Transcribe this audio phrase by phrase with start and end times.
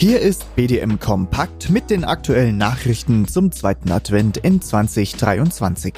[0.00, 5.92] Hier ist BDM Kompakt mit den aktuellen Nachrichten zum zweiten Advent in 2023.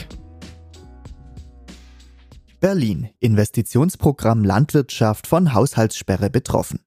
[2.59, 3.11] Berlin.
[3.21, 6.81] Investitionsprogramm Landwirtschaft von Haushaltssperre betroffen.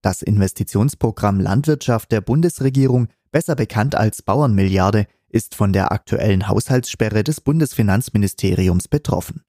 [0.00, 7.42] Das Investitionsprogramm Landwirtschaft der Bundesregierung, besser bekannt als Bauernmilliarde, ist von der aktuellen Haushaltssperre des
[7.42, 9.42] Bundesfinanzministeriums betroffen.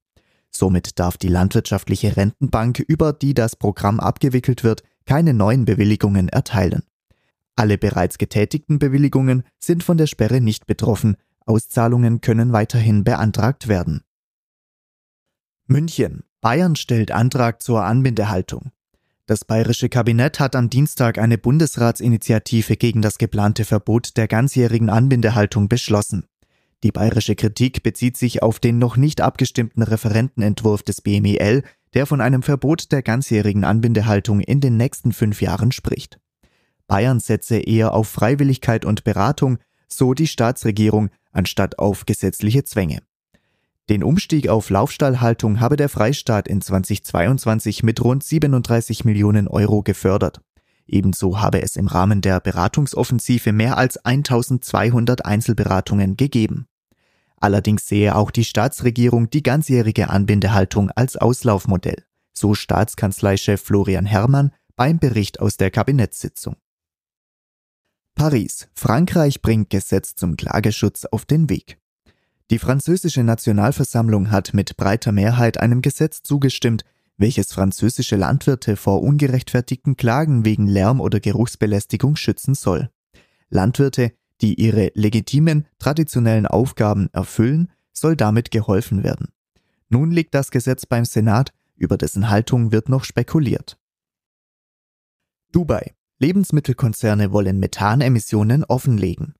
[0.50, 6.82] Somit darf die landwirtschaftliche Rentenbank, über die das Programm abgewickelt wird, keine neuen Bewilligungen erteilen.
[7.56, 14.02] Alle bereits getätigten Bewilligungen sind von der Sperre nicht betroffen, Auszahlungen können weiterhin beantragt werden.
[15.66, 16.22] München.
[16.42, 18.70] Bayern stellt Antrag zur Anbindehaltung.
[19.24, 25.68] Das bayerische Kabinett hat am Dienstag eine Bundesratsinitiative gegen das geplante Verbot der ganzjährigen Anbindehaltung
[25.68, 26.26] beschlossen.
[26.84, 32.20] Die bayerische Kritik bezieht sich auf den noch nicht abgestimmten Referentenentwurf des BMEL, der von
[32.20, 36.20] einem Verbot der ganzjährigen Anbindehaltung in den nächsten fünf Jahren spricht.
[36.88, 43.00] Bayern setze eher auf Freiwilligkeit und Beratung, so die Staatsregierung, anstatt auf gesetzliche Zwänge.
[43.88, 50.40] Den Umstieg auf Laufstallhaltung habe der Freistaat in 2022 mit rund 37 Millionen Euro gefördert.
[50.88, 56.66] Ebenso habe es im Rahmen der Beratungsoffensive mehr als 1200 Einzelberatungen gegeben.
[57.38, 64.98] Allerdings sehe auch die Staatsregierung die ganzjährige Anbindehaltung als Auslaufmodell, so Staatskanzleichef Florian Herrmann beim
[64.98, 66.56] Bericht aus der Kabinettssitzung.
[68.16, 68.66] Paris.
[68.72, 71.78] Frankreich bringt Gesetz zum Klageschutz auf den Weg.
[72.50, 76.84] Die französische Nationalversammlung hat mit breiter Mehrheit einem Gesetz zugestimmt,
[77.18, 82.90] welches französische Landwirte vor ungerechtfertigten Klagen wegen Lärm- oder Geruchsbelästigung schützen soll.
[83.50, 89.28] Landwirte, die ihre legitimen, traditionellen Aufgaben erfüllen, soll damit geholfen werden.
[89.90, 93.78] Nun liegt das Gesetz beim Senat, über dessen Haltung wird noch spekuliert.
[95.52, 95.95] Dubai.
[96.18, 99.34] Lebensmittelkonzerne wollen Methanemissionen offenlegen.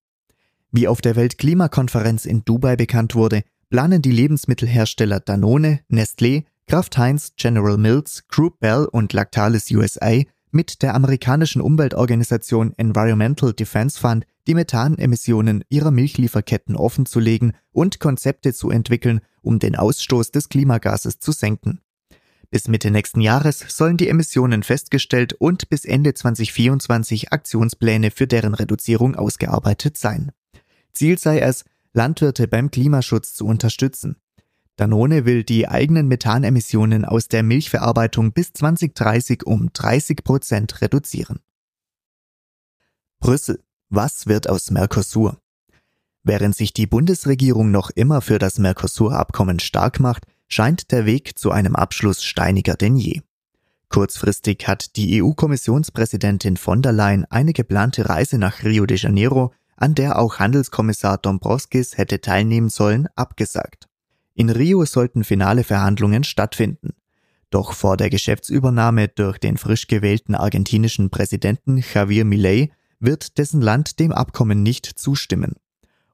[0.72, 7.32] Wie auf der Weltklimakonferenz in Dubai bekannt wurde, planen die Lebensmittelhersteller Danone, Nestlé, Kraft Heinz,
[7.36, 14.54] General Mills, Group Bell und Lactalis USA mit der amerikanischen Umweltorganisation Environmental Defense Fund die
[14.54, 21.80] Methanemissionen ihrer Milchlieferketten offenzulegen und Konzepte zu entwickeln, um den Ausstoß des Klimagases zu senken.
[22.50, 28.54] Bis Mitte nächsten Jahres sollen die Emissionen festgestellt und bis Ende 2024 Aktionspläne für deren
[28.54, 30.32] Reduzierung ausgearbeitet sein.
[30.92, 34.16] Ziel sei es, Landwirte beim Klimaschutz zu unterstützen.
[34.76, 41.40] Danone will die eigenen Methanemissionen aus der Milchverarbeitung bis 2030 um 30 Prozent reduzieren.
[43.18, 43.62] Brüssel.
[43.88, 45.40] Was wird aus Mercosur?
[46.22, 51.50] Während sich die Bundesregierung noch immer für das Mercosur-Abkommen stark macht, scheint der Weg zu
[51.50, 53.20] einem Abschluss steiniger denn je.
[53.88, 59.94] Kurzfristig hat die EU-Kommissionspräsidentin von der Leyen eine geplante Reise nach Rio de Janeiro, an
[59.94, 63.88] der auch Handelskommissar Dombrovskis hätte teilnehmen sollen, abgesagt.
[64.34, 66.90] In Rio sollten finale Verhandlungen stattfinden.
[67.50, 74.00] Doch vor der Geschäftsübernahme durch den frisch gewählten argentinischen Präsidenten Javier Milei wird dessen Land
[74.00, 75.54] dem Abkommen nicht zustimmen.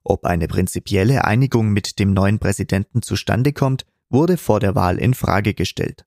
[0.04, 5.14] Ob eine prinzipielle Einigung mit dem neuen Präsidenten zustande kommt, wurde vor der Wahl in
[5.14, 6.04] Frage gestellt.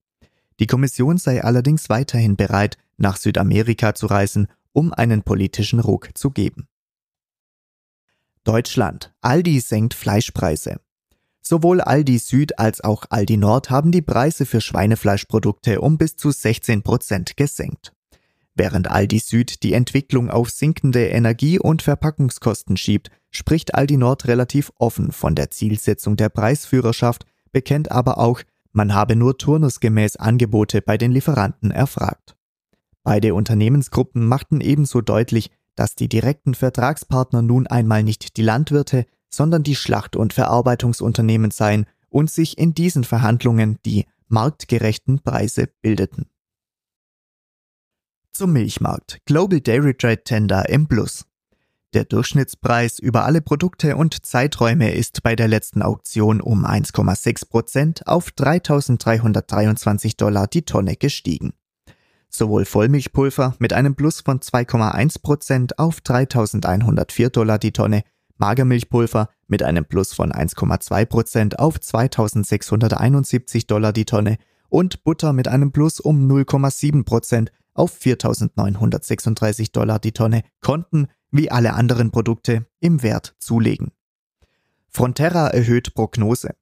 [0.59, 6.31] Die Kommission sei allerdings weiterhin bereit, nach Südamerika zu reisen, um einen politischen Ruck zu
[6.31, 6.67] geben.
[8.43, 9.13] Deutschland.
[9.21, 10.79] Aldi senkt Fleischpreise.
[11.41, 16.31] Sowohl Aldi Süd als auch Aldi Nord haben die Preise für Schweinefleischprodukte um bis zu
[16.31, 17.93] 16 Prozent gesenkt.
[18.55, 24.71] Während Aldi Süd die Entwicklung auf sinkende Energie- und Verpackungskosten schiebt, spricht Aldi Nord relativ
[24.77, 28.41] offen von der Zielsetzung der Preisführerschaft, bekennt aber auch,
[28.73, 32.35] man habe nur turnusgemäß Angebote bei den Lieferanten erfragt.
[33.01, 39.63] Beide Unternehmensgruppen machten ebenso deutlich, dass die direkten Vertragspartner nun einmal nicht die Landwirte, sondern
[39.63, 46.25] die Schlacht- und Verarbeitungsunternehmen seien und sich in diesen Verhandlungen die marktgerechten Preise bildeten.
[48.33, 49.19] Zum Milchmarkt.
[49.23, 51.25] Global Dairy Trade Tender im Plus.
[51.95, 58.05] Der Durchschnittspreis über alle Produkte und Zeiträume ist bei der letzten Auktion um 1,6 Prozent
[58.05, 61.53] auf 3.323 Dollar die Tonne gestiegen.
[62.27, 68.03] Sowohl Vollmilchpulver mit einem Plus von 2,1 Prozent auf 3.104 Dollar die Tonne,
[68.39, 74.35] Magermilchpulver mit einem Plus von 1,2 Prozent auf 2.671 Dollar die Tonne
[74.67, 81.07] und Butter mit einem Plus um 0,7 Prozent auf 4.936 Dollar die Tonne konnten,
[81.37, 83.91] wie alle anderen Produkte, im Wert zulegen.
[84.89, 86.55] Fronterra erhöht Prognose.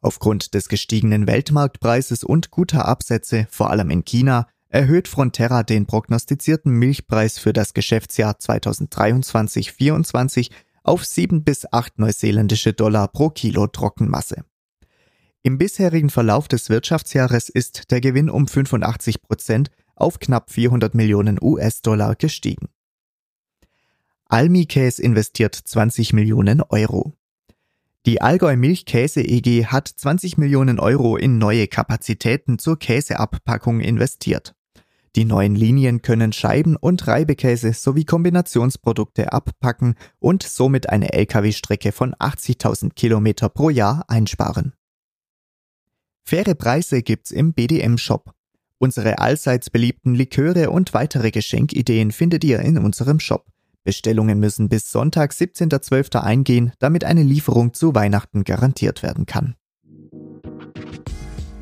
[0.00, 6.72] Aufgrund des gestiegenen Weltmarktpreises und guter Absätze, vor allem in China, erhöht Fronterra den prognostizierten
[6.72, 10.50] Milchpreis für das Geschäftsjahr 2023-24
[10.82, 14.44] auf 7 bis 8 neuseeländische Dollar pro Kilo Trockenmasse.
[15.42, 21.38] Im bisherigen Verlauf des Wirtschaftsjahres ist der Gewinn um 85 Prozent auf knapp 400 Millionen
[21.40, 22.68] US-Dollar gestiegen.
[24.32, 27.12] Almi Käse investiert 20 Millionen Euro.
[28.06, 34.54] Die Allgäu Milchkäse EG hat 20 Millionen Euro in neue Kapazitäten zur Käseabpackung investiert.
[35.16, 42.14] Die neuen Linien können Scheiben- und Reibekäse sowie Kombinationsprodukte abpacken und somit eine Lkw-Strecke von
[42.14, 44.72] 80.000 Kilometer pro Jahr einsparen.
[46.24, 48.32] Faire Preise gibt's im BDM-Shop.
[48.78, 53.44] Unsere allseits beliebten Liköre und weitere Geschenkideen findet ihr in unserem Shop.
[53.84, 56.20] Bestellungen müssen bis Sonntag, 17.12.
[56.20, 59.56] eingehen, damit eine Lieferung zu Weihnachten garantiert werden kann.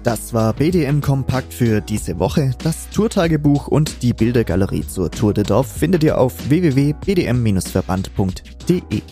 [0.02, 2.52] Das war BDM Kompakt für diese Woche.
[2.62, 9.02] Das Tourtagebuch und die Bildergalerie zur Tour de Dorf findet ihr auf www.bdm-verband.de.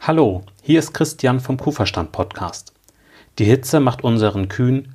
[0.00, 2.72] Hallo, hier ist Christian vom Kuhverstand Podcast.
[3.38, 4.94] Die Hitze macht unseren Kühen